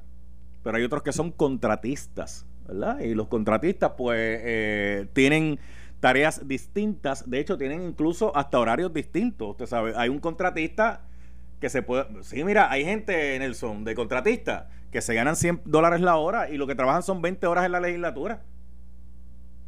[0.63, 2.99] pero hay otros que son contratistas, ¿verdad?
[2.99, 5.59] Y los contratistas pues eh, tienen
[5.99, 11.01] tareas distintas, de hecho tienen incluso hasta horarios distintos, usted sabe, hay un contratista
[11.59, 15.35] que se puede, sí, mira, hay gente, en el son de contratistas que se ganan
[15.35, 18.41] 100 dólares la hora y lo que trabajan son 20 horas en la legislatura.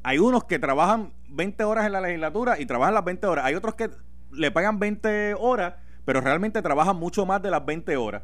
[0.04, 3.46] Hay unos que trabajan 20 horas en la legislatura y trabajan las 20 horas.
[3.46, 3.90] Hay otros que
[4.32, 8.24] le pagan 20 horas, pero realmente trabajan mucho más de las 20 horas.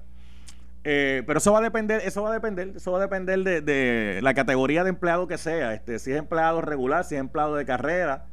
[0.84, 4.20] Eh, pero eso va a depender, eso va a depender, eso va a depender de,
[4.22, 7.66] la categoría de empleado que sea, este, si es empleado regular, si es empleado de
[7.66, 8.28] carrera.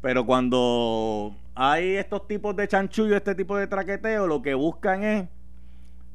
[0.00, 5.28] Pero cuando hay estos tipos de chanchullo, este tipo de traqueteo, lo que buscan es,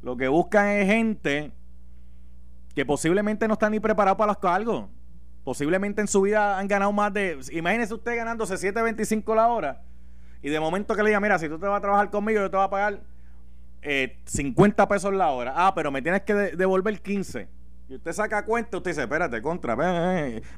[0.01, 1.51] lo que buscan es gente
[2.75, 4.85] que posiblemente no están ni preparados para los cargos.
[5.43, 7.39] Posiblemente en su vida han ganado más de.
[7.51, 9.81] Imagínese usted ganándose 7.25 la hora.
[10.43, 12.49] Y de momento que le diga, mira, si tú te vas a trabajar conmigo, yo
[12.49, 13.01] te voy a pagar
[13.81, 15.53] eh, 50 pesos la hora.
[15.55, 17.47] Ah, pero me tienes que devolver 15.
[17.89, 19.75] Y usted saca cuenta, usted dice, espérate, contra.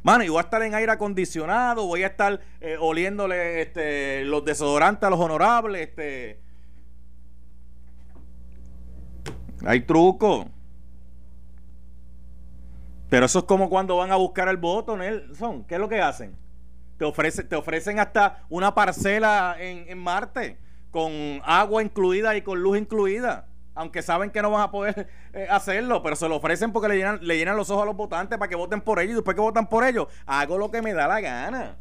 [0.03, 4.45] Mano, y voy a estar en aire acondicionado, voy a estar eh, oliéndole este, los
[4.45, 5.89] desodorantes a los honorables.
[5.89, 6.39] Este.
[9.65, 10.52] Hay truco.
[13.13, 15.65] Pero eso es como cuando van a buscar el voto, Nelson.
[15.65, 16.36] ¿Qué es lo que hacen?
[16.97, 20.58] Te, ofrece, te ofrecen hasta una parcela en, Marte
[20.89, 21.12] con
[21.45, 23.45] agua incluida y con luz incluida.
[23.76, 26.95] Aunque saben que no van a poder eh, hacerlo, pero se lo ofrecen porque le
[26.95, 29.12] llenan, le llenan los ojos a los votantes para que voten por ellos.
[29.12, 31.78] Y después que votan por ellos, hago lo que me da la gana.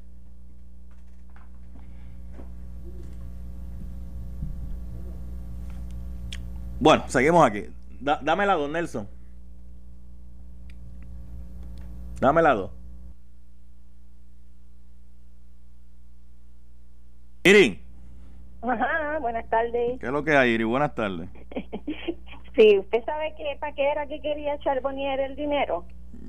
[6.79, 7.69] Bueno, seguimos aquí.
[8.21, 9.22] dame la dos, Nelson.
[12.23, 12.71] Dame la dos.
[17.43, 17.83] Irin.
[18.63, 19.99] Ajá, buenas tardes.
[19.99, 20.63] ¿Qué es lo que hay, Iri?
[20.63, 21.29] Buenas tardes.
[22.55, 25.85] sí, ¿usted sabe que para qué era que quería Charbonnier el dinero?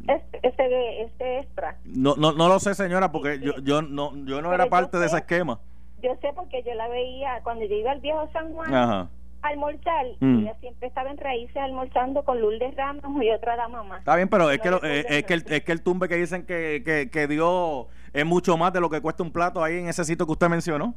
[0.08, 1.78] Este, este, este extra.
[1.86, 5.06] No, no, no lo sé, señora, porque yo, yo no, yo no era parte de
[5.06, 5.60] ese esquema.
[6.02, 8.74] Yo sé porque yo la veía cuando yo iba al viejo San Juan.
[8.74, 9.10] Ajá
[9.44, 10.40] almorzar mm.
[10.40, 14.00] ella siempre estaba en raíces almorzando con Lourdes Ramos y otra dama más.
[14.00, 16.46] Está bien, pero es que, eh, es, que el, es que el tumbe que dicen
[16.46, 19.88] que, que, que dio es mucho más de lo que cuesta un plato ahí en
[19.88, 20.96] ese sitio que usted mencionó.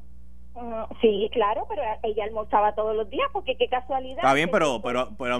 [1.02, 4.18] Sí, claro, pero ella almorzaba todos los días, porque qué casualidad.
[4.18, 5.38] Está bien, pero, pero, pero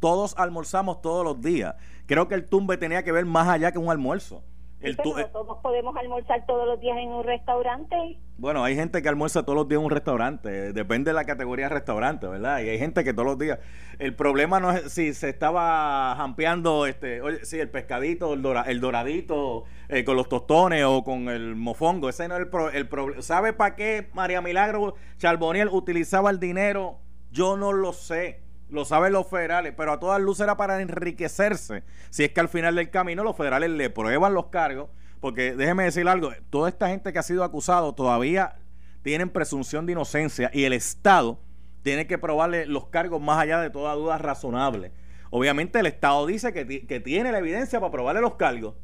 [0.00, 1.74] todos almorzamos todos los días.
[2.06, 4.42] Creo que el tumbe tenía que ver más allá que un almuerzo.
[4.86, 7.96] El eh, todos podemos almorzar todos los días en un restaurante.
[8.38, 11.68] Bueno, hay gente que almuerza todos los días en un restaurante, depende de la categoría
[11.68, 12.60] de restaurante, ¿verdad?
[12.60, 13.58] Y hay gente que todos los días.
[13.98, 18.80] El problema no es si se estaba jampeando, este, oye, sí, el pescadito, el, el
[18.80, 22.08] doradito eh, con los tostones o con el mofongo.
[22.08, 22.42] Ese no es
[22.74, 23.22] el, problema.
[23.22, 26.98] ¿Sabe para qué María Milagro Charboniel utilizaba el dinero?
[27.32, 31.84] Yo no lo sé lo saben los federales, pero a todas luces era para enriquecerse.
[32.10, 35.84] Si es que al final del camino los federales le prueban los cargos, porque déjeme
[35.84, 38.56] decir algo, toda esta gente que ha sido acusado todavía
[39.02, 41.38] tienen presunción de inocencia y el Estado
[41.82, 44.92] tiene que probarle los cargos más allá de toda duda razonable.
[45.30, 48.74] Obviamente el Estado dice que, tiene la evidencia para probarle los cargos.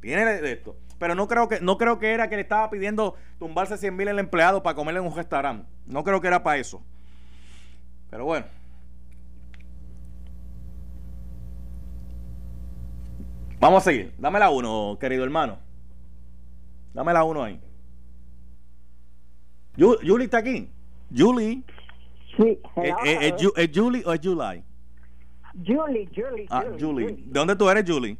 [0.00, 0.76] Tiene esto.
[0.98, 4.08] Pero no creo que no creo que era que le estaba pidiendo tumbarse 100 mil
[4.08, 5.68] el empleado para comerle en un restaurante.
[5.86, 6.82] No creo que era para eso.
[8.10, 8.46] Pero bueno.
[13.64, 14.12] Vamos a seguir.
[14.18, 15.58] Dame la uno, querido hermano.
[16.92, 17.58] Dame la uno ahí.
[19.78, 20.68] ¿Julie está aquí?
[21.10, 21.62] ¿Julie?
[22.36, 22.58] Sí.
[22.76, 24.62] ¿Es, es, Julie o es July?
[25.66, 26.46] Julie, Julie.
[26.50, 27.06] Ah, Julie.
[27.06, 28.18] ¿De dónde tú eres, Julie?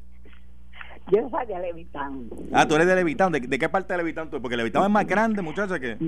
[1.12, 2.30] Yo soy de Levitown.
[2.50, 3.32] Ah, tú eres de Levitown.
[3.32, 4.40] ¿De, qué parte de Levitown tú?
[4.40, 5.98] Porque Levitown es más grande, muchacha, que...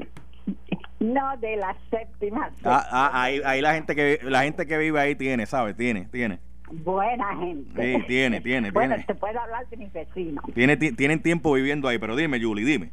[0.99, 2.51] No, de la séptima.
[2.65, 5.77] Ah, ah, ahí, ahí la gente que la gente que vive ahí tiene, ¿sabes?
[5.77, 6.41] Tiene, tiene.
[6.71, 7.99] Buena gente.
[7.99, 9.07] Sí, tiene, tiene, bueno, tiene.
[9.07, 10.45] te puedo hablar de mis vecinos.
[10.55, 12.91] Tiene, tienen tiempo viviendo ahí, pero dime, Julie, dime.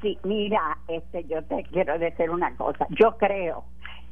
[0.00, 2.86] Sí, mira, este, yo te quiero decir una cosa.
[2.90, 3.64] Yo creo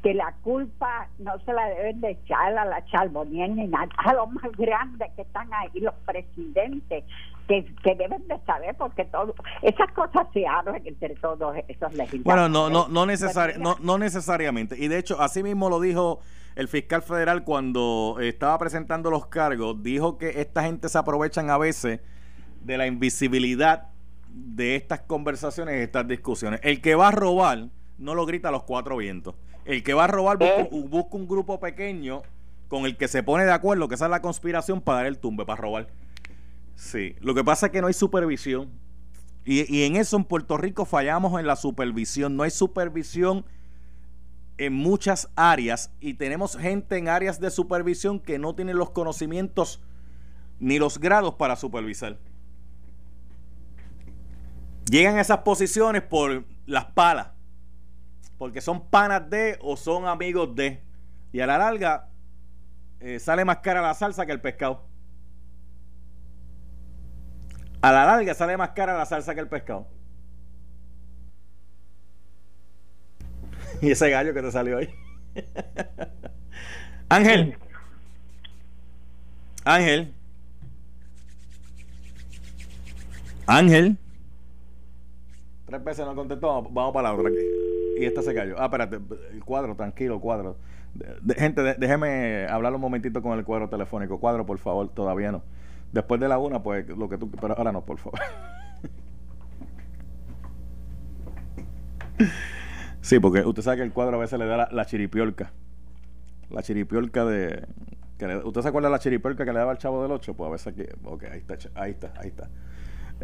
[0.02, 4.12] que la culpa no se la deben de echar a la Charbonnier ni nada, a
[4.12, 7.04] los más grandes que están ahí, los presidentes,
[7.48, 12.24] que, que deben de saber porque todo esas cosas se hablan entre todos esos legisladores.
[12.24, 13.06] Bueno, no no no,
[13.58, 14.76] no, no necesariamente.
[14.78, 16.20] Y de hecho, así mismo lo dijo
[16.54, 21.58] el fiscal federal cuando estaba presentando los cargos, dijo que esta gente se aprovechan a
[21.58, 22.00] veces
[22.62, 23.88] de la invisibilidad
[24.28, 26.60] de estas conversaciones, estas discusiones.
[26.62, 29.34] El que va a robar no lo grita a los cuatro vientos.
[29.64, 32.22] El que va a robar busca, busca un grupo pequeño
[32.68, 35.18] con el que se pone de acuerdo, que esa es la conspiración para dar el
[35.18, 35.88] tumbe, para robar.
[36.76, 38.70] Sí, lo que pasa es que no hay supervisión.
[39.44, 42.36] Y, en eso en Puerto Rico fallamos en la supervisión.
[42.36, 43.44] No hay supervisión
[44.58, 49.82] en muchas áreas y tenemos gente en áreas de supervisión que no tienen los conocimientos
[50.60, 52.18] ni los grados para supervisar.
[54.90, 57.28] Llegan a esas posiciones por las palas,
[58.38, 60.82] porque son panas de o son amigos de.
[61.32, 62.08] Y a la larga
[63.00, 64.86] eh, sale más cara la salsa que el pescado.
[67.80, 69.88] A la larga sale más cara la salsa que el pescado.
[73.82, 74.88] y ese gallo que te salió ahí.
[77.08, 77.56] Ángel.
[79.64, 80.14] Ángel.
[83.46, 83.98] Ángel.
[85.66, 86.62] Tres veces no contestó.
[86.62, 87.38] Vamos para la otra aquí.
[87.98, 88.56] Y esta se cayó.
[88.58, 89.00] Ah, espérate.
[89.32, 90.56] El cuadro, tranquilo, cuadro.
[91.36, 94.18] gente, déjeme hablar un momentito con el cuadro telefónico.
[94.20, 95.42] Cuadro, por favor, todavía no.
[95.92, 97.30] Después de la una, pues lo que tú.
[97.30, 98.20] Pero ahora no, por favor.
[103.04, 105.52] sí, porque usted sabe que el cuadro a veces le da la, chiripiolca.
[106.50, 107.66] La chiripiolca de.
[108.44, 110.34] ¿Usted se acuerda de la chiripiolca que le daba al chavo del 8?
[110.34, 110.82] Pues a veces aquí.
[111.04, 112.48] Ok, ahí está, ahí está, ahí está.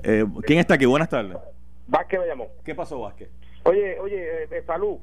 [0.03, 0.87] Eh, ¿Quién está aquí?
[0.87, 1.37] Buenas tardes.
[1.87, 2.49] Vázquez me llamó.
[2.65, 3.31] ¿Qué pasó, Vázquez?
[3.65, 4.99] Oye, oye, eh, salud.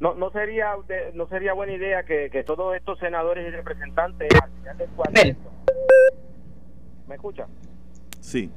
[0.00, 0.74] No, no sería
[1.14, 5.36] no sería buena idea que, que todos estos senadores y representantes al final del
[7.06, 7.46] ¿Me escucha?
[8.20, 8.50] Sí.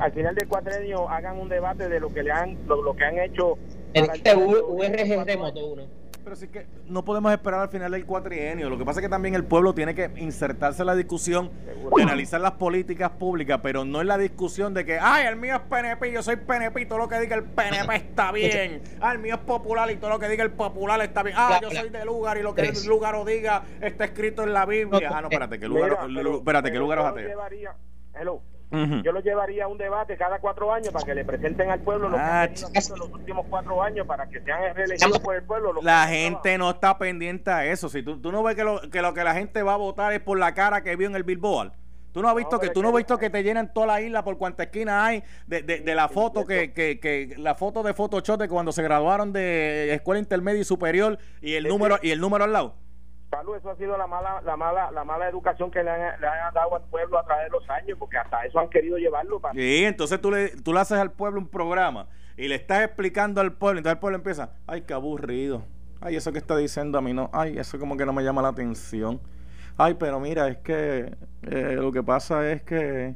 [0.00, 3.18] Al final del cuatrenio hagan un debate de lo que le han lo, que han
[3.18, 3.56] hecho.
[3.94, 6.00] El este URG remoto uno.
[6.22, 8.68] Pero sí que no podemos esperar al final del cuatrienio.
[8.68, 11.50] Lo que pasa es que también el pueblo tiene que insertarse en la discusión
[11.96, 15.56] de analizar las políticas públicas, pero no en la discusión de que, ay, el mío
[15.56, 18.82] es PNP, yo soy PNP y todo lo que diga el PNP está bien.
[19.00, 21.36] Ah, el mío es popular y todo lo que diga el popular está bien.
[21.38, 24.52] Ah, yo soy de lugar y lo que el lugar o diga está escrito en
[24.52, 25.10] la Biblia.
[25.12, 27.68] Ah, no, espérate, que lugar, espérate, que lugar es
[28.14, 28.42] Hello.
[28.70, 32.08] Yo lo llevaría a un debate cada cuatro años para que le presenten al pueblo
[32.08, 35.74] lo que han en los últimos cuatro años para que sean reelegidos por el pueblo.
[35.82, 37.88] la gente no está pendiente a eso.
[37.88, 40.12] Si tú, tú no ves que lo, que lo que la gente va a votar
[40.12, 41.72] es por la cara que vio en el Billboard.
[42.12, 44.24] Tú no has visto que tú no has visto que te llenan toda la isla
[44.24, 48.40] por cuánta esquina hay de, de, la foto que, que, que, la foto de Photoshop
[48.40, 52.44] de cuando se graduaron de escuela intermedia y superior y el número y el número
[52.44, 52.74] al lado.
[53.30, 56.20] Pablo, eso ha sido la mala, la mala, la mala educación que le han,
[56.52, 59.40] dado al pueblo a través de los años, porque hasta eso han querido llevarlo.
[59.40, 59.54] Para...
[59.54, 63.40] Sí, entonces tú le, tú le haces al pueblo un programa y le estás explicando
[63.40, 65.62] al pueblo, entonces el pueblo empieza, ay, qué aburrido,
[66.00, 68.42] ay, eso que está diciendo a mí no, ay, eso como que no me llama
[68.42, 69.20] la atención,
[69.76, 73.14] ay, pero mira, es que eh, lo que pasa es que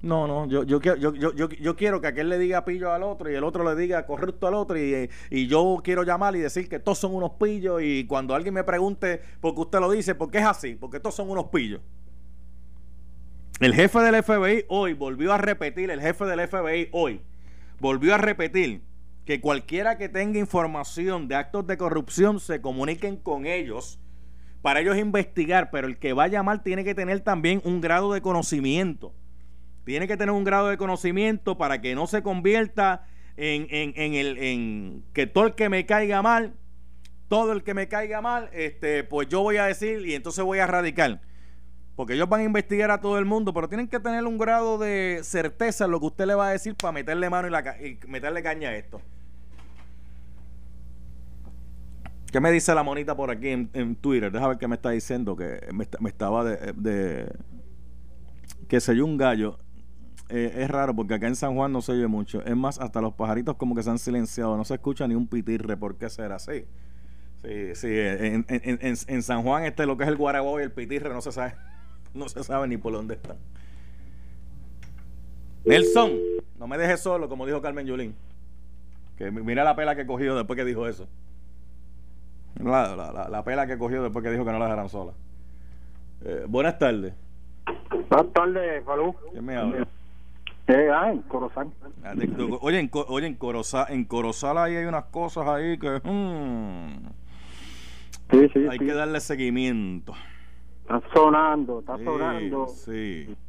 [0.00, 3.30] no, no, yo, yo, yo, yo, yo, quiero que aquel le diga pillo al otro
[3.30, 6.68] y el otro le diga corrupto al otro y, y yo quiero llamar y decir
[6.68, 10.14] que todos son unos pillos y cuando alguien me pregunte por qué usted lo dice,
[10.14, 11.80] porque es así, porque todos son unos pillos.
[13.58, 17.20] El jefe del FBI hoy volvió a repetir, el jefe del FBI hoy
[17.80, 18.84] volvió a repetir
[19.24, 23.98] que cualquiera que tenga información de actos de corrupción se comuniquen con ellos
[24.62, 28.12] para ellos investigar, pero el que va a llamar tiene que tener también un grado
[28.12, 29.12] de conocimiento
[29.88, 33.06] tiene que tener un grado de conocimiento para que no se convierta
[33.38, 36.52] en, en, el en que todo el que me caiga mal,
[37.28, 40.58] todo el que me caiga mal, este, pues yo voy a decir y entonces voy
[40.58, 41.22] a radicar.
[41.96, 44.76] Porque ellos van a investigar a todo el mundo, pero tienen que tener un grado
[44.76, 47.76] de certeza en lo que usted le va a decir para meterle mano y, la,
[47.82, 49.00] y meterle caña a esto.
[52.30, 54.30] ¿Qué me dice la monita por aquí en, Twitter?
[54.30, 57.32] Déjame ver qué me está diciendo, que me, estaba de,
[58.68, 59.58] que se un gallo
[60.28, 62.44] eh, es raro porque acá en San Juan no se oye mucho.
[62.44, 64.56] Es más, hasta los pajaritos como que se han silenciado.
[64.56, 65.76] No se escucha ni un pitirre.
[65.76, 66.64] ¿Por qué será así?
[67.42, 67.88] Sí, sí.
[67.90, 71.20] En, en, en, San Juan este lo que es el guaraguao y el pitirre no
[71.20, 71.54] se sabe.
[72.14, 73.36] No se sabe ni por dónde están.
[75.66, 76.12] Nelson,
[76.58, 78.14] no me dejes solo, como dijo Carmen Yulín.
[79.18, 81.06] Que mira la pela que cogió después que dijo eso.
[82.58, 85.12] La, la, la, pela que cogió después que dijo que no la dejaran sola.
[86.24, 87.12] Eh, buenas tardes.
[88.08, 89.14] Buenas tardes, Falú.
[89.30, 89.86] ¿Quién me habla?
[90.68, 91.68] Eh, ah, en Corozal.
[92.04, 92.12] Ah,
[92.60, 96.00] oye, en, oye, en Corozal, en Corozal ahí hay unas cosas ahí que...
[96.04, 97.08] Hmm,
[98.30, 100.12] sí, sí, hay que darle seguimiento.
[100.82, 102.68] Está sonando, está sonando.
[102.68, 103.34] Sí.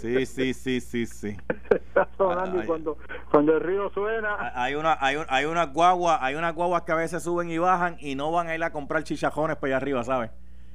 [0.00, 1.36] Sí, sí, sí, sí, sí.
[1.70, 2.98] Está sonando y cuando,
[3.30, 4.50] cuando el río suena.
[4.52, 7.96] Hay una, hay, hay una guagua, hay unas guaguas que a veces suben y bajan
[8.00, 10.32] y no van a ir a comprar chichajones para allá arriba, ¿sabes?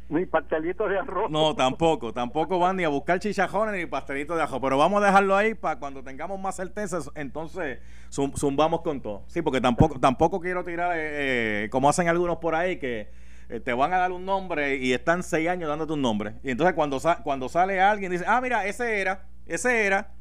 [0.09, 1.29] Ni pastelitos de arroz.
[1.29, 4.59] No, tampoco, tampoco van ni a buscar chichajones ni pastelitos de arroz.
[4.59, 7.79] Pero vamos a dejarlo ahí para cuando tengamos más certezas, entonces
[8.09, 9.23] zumbamos con todo.
[9.27, 13.11] Sí, porque tampoco, tampoco quiero tirar eh, eh, como hacen algunos por ahí que
[13.49, 16.33] eh, te van a dar un nombre y están seis años dándote un nombre.
[16.43, 20.11] Y entonces cuando, cuando sale alguien dice, ah, mira, ese era, ese era.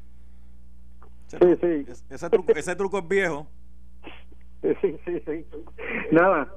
[1.27, 1.85] sí, sí.
[2.11, 3.47] Ese, truco, ese truco es viejo.
[4.61, 5.45] Sí, sí, sí.
[6.11, 6.53] Nada.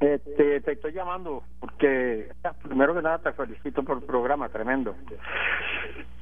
[0.00, 2.32] Este, te estoy llamando porque
[2.62, 4.94] primero que nada te felicito por el programa tremendo.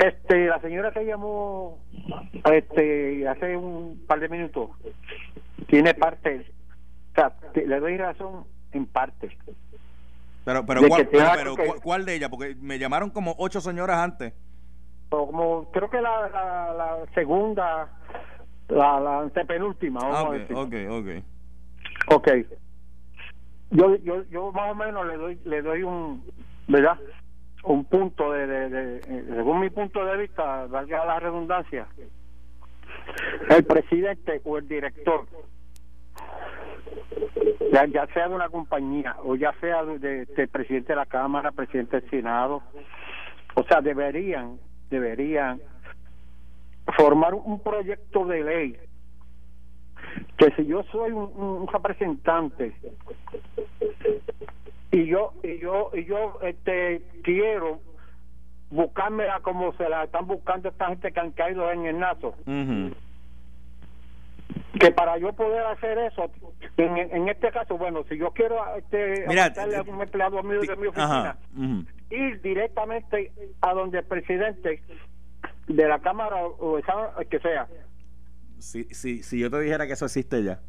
[0.01, 1.79] Este, la señora que llamó
[2.53, 4.71] este hace un par de minutos
[5.69, 6.45] tiene parte,
[7.13, 9.37] o sea, le doy razón en parte.
[10.45, 12.31] Pero, pero, ¿cuál, pero, ¿cuál de ellas?
[12.31, 14.33] Porque me llamaron como ocho señoras antes.
[15.09, 17.89] Como creo que la, la, segunda,
[18.69, 20.01] la, la antepenúltima.
[20.03, 21.09] Ah, ok, ok, ok.
[22.11, 22.29] Ok.
[23.71, 26.25] Yo, yo, yo más o menos le doy, le doy un,
[26.67, 26.99] ¿verdad?
[27.65, 29.01] Un punto de, de, de,
[29.35, 31.87] según mi punto de vista, valga la redundancia,
[33.51, 35.27] el presidente o el director
[37.73, 42.01] ya, ya sea de una compañía o ya sea de, presidente de la Cámara, presidente
[42.01, 42.63] del Senado,
[43.55, 44.59] o sea, deberían,
[44.91, 45.61] deberían
[46.97, 48.77] formar un proyecto de ley
[50.37, 52.73] que si yo soy un, representante
[54.91, 57.81] y yo y yo y yo este quiero
[58.71, 62.35] buscarme a como se la están buscando esta gente que han caído en el nazo
[64.81, 66.31] que para yo poder hacer eso
[66.77, 70.87] en, este caso bueno si yo quiero este Mira, a un empleado mío de mi
[70.87, 71.37] oficina
[72.11, 74.83] ir directamente a donde el presidente
[75.67, 77.69] de la cámara o esa, que sea
[78.59, 80.61] si, si, si yo te dijera que eso existe ya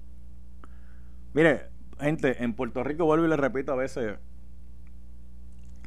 [1.33, 1.69] mire
[1.99, 4.17] gente en Puerto Rico vuelvo y le repito a veces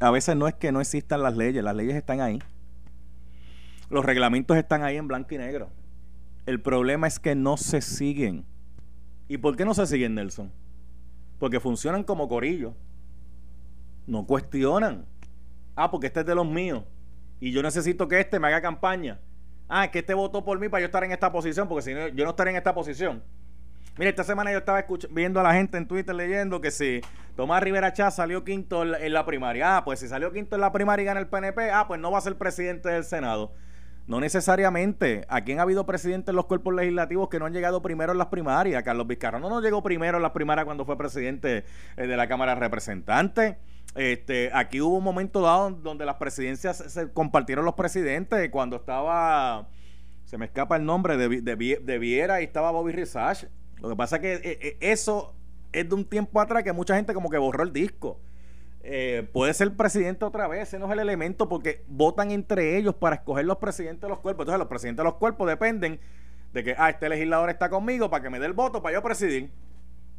[0.01, 2.39] a veces no es que no existan las leyes las leyes están ahí
[3.91, 5.71] los reglamentos están ahí en blanco y negro
[6.45, 8.45] el problema es que no se siguen.
[9.29, 10.51] ¿Y por qué no se siguen, Nelson?
[11.39, 12.75] Porque funcionan como corillo.
[14.07, 15.07] No cuestionan.
[15.77, 16.85] Ah, porque este es de los míos.
[17.41, 19.21] Y yo necesito que este me haga campaña.
[19.69, 22.09] Ah, que este votó por mí para yo estar en esta posición, porque si no,
[22.09, 23.23] yo no estaré en esta posición.
[23.99, 27.03] Mire, esta semana yo estaba viendo a la gente en Twitter leyendo que si
[27.37, 30.73] Tomás Rivera Chá salió quinto en la primaria, ah, pues si salió quinto en la
[30.73, 33.53] primaria y gana el PNP, ah, pues no va a ser presidente del Senado.
[34.07, 35.27] No necesariamente.
[35.29, 38.29] Aquí han habido presidentes en los cuerpos legislativos que no han llegado primero en las
[38.29, 38.83] primarias.
[38.83, 41.65] Carlos Vizcarra no llegó primero en las primarias cuando fue presidente
[41.97, 43.57] eh, de la Cámara de Representantes.
[43.95, 48.49] Este, aquí hubo un momento dado donde las presidencias se compartieron los presidentes.
[48.51, 49.69] Cuando estaba,
[50.25, 53.45] se me escapa el nombre, de, de, Viera y estaba Bobby Rizach.
[53.81, 55.35] Lo que pasa es que eh, eh, eso
[55.73, 58.19] es de un tiempo atrás que mucha gente como que borró el disco.
[58.85, 62.97] Eh, puede ser presidente otra vez, ese no es el elemento porque votan entre ellos
[62.97, 64.45] para escoger los presidentes de los cuerpos.
[64.45, 66.01] Entonces los presidentes de los cuerpos dependen
[66.53, 69.03] de que, ah, este legislador está conmigo para que me dé el voto para yo
[69.03, 69.51] presidir.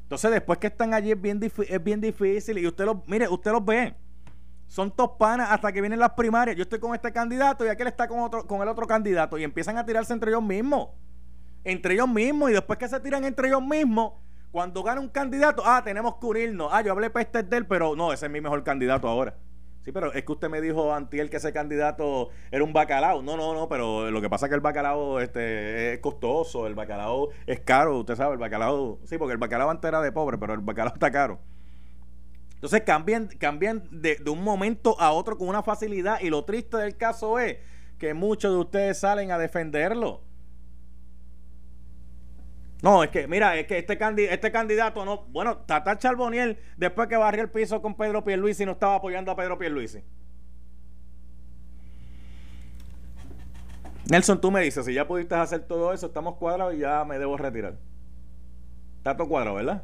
[0.03, 3.51] Entonces después que están allí es bien, es bien difícil y usted los, mire, usted
[3.51, 3.95] los ve.
[4.67, 6.55] Son panas hasta que vienen las primarias.
[6.55, 9.43] Yo estoy con este candidato y aquel está con otro, con el otro candidato y
[9.43, 10.89] empiezan a tirarse entre ellos mismos.
[11.63, 14.13] Entre ellos mismos y después que se tiran entre ellos mismos,
[14.51, 16.69] cuando gana un candidato, ah, tenemos que unirnos.
[16.71, 19.35] Ah, yo hablé peste de él, pero no, ese es mi mejor candidato ahora.
[19.83, 23.21] Sí, pero es que usted me dijo antiel que ese candidato era un bacalao.
[23.21, 26.73] No, no, no, pero lo que pasa es que el bacalao este, es costoso, el
[26.73, 30.37] bacalao es caro, usted sabe, el bacalao, sí, porque el bacalao antes era de pobre,
[30.37, 31.39] pero el bacalao está caro.
[32.55, 36.77] Entonces cambian, cambian de, de un momento a otro con una facilidad y lo triste
[36.77, 37.57] del caso es
[37.99, 40.21] que muchos de ustedes salen a defenderlo.
[42.83, 43.97] No, es que, mira, es que este,
[44.33, 45.23] este candidato no.
[45.29, 49.37] Bueno, Tata Charboniel, después que barrió el piso con Pedro Pierluisi, no estaba apoyando a
[49.37, 50.03] Pedro Pierluisi.
[54.11, 57.17] Nelson, tú me dices, si ya pudiste hacer todo eso, estamos cuadrados y ya me
[57.17, 57.77] debo retirar.
[59.01, 59.83] Todo cuadrado, ¿verdad?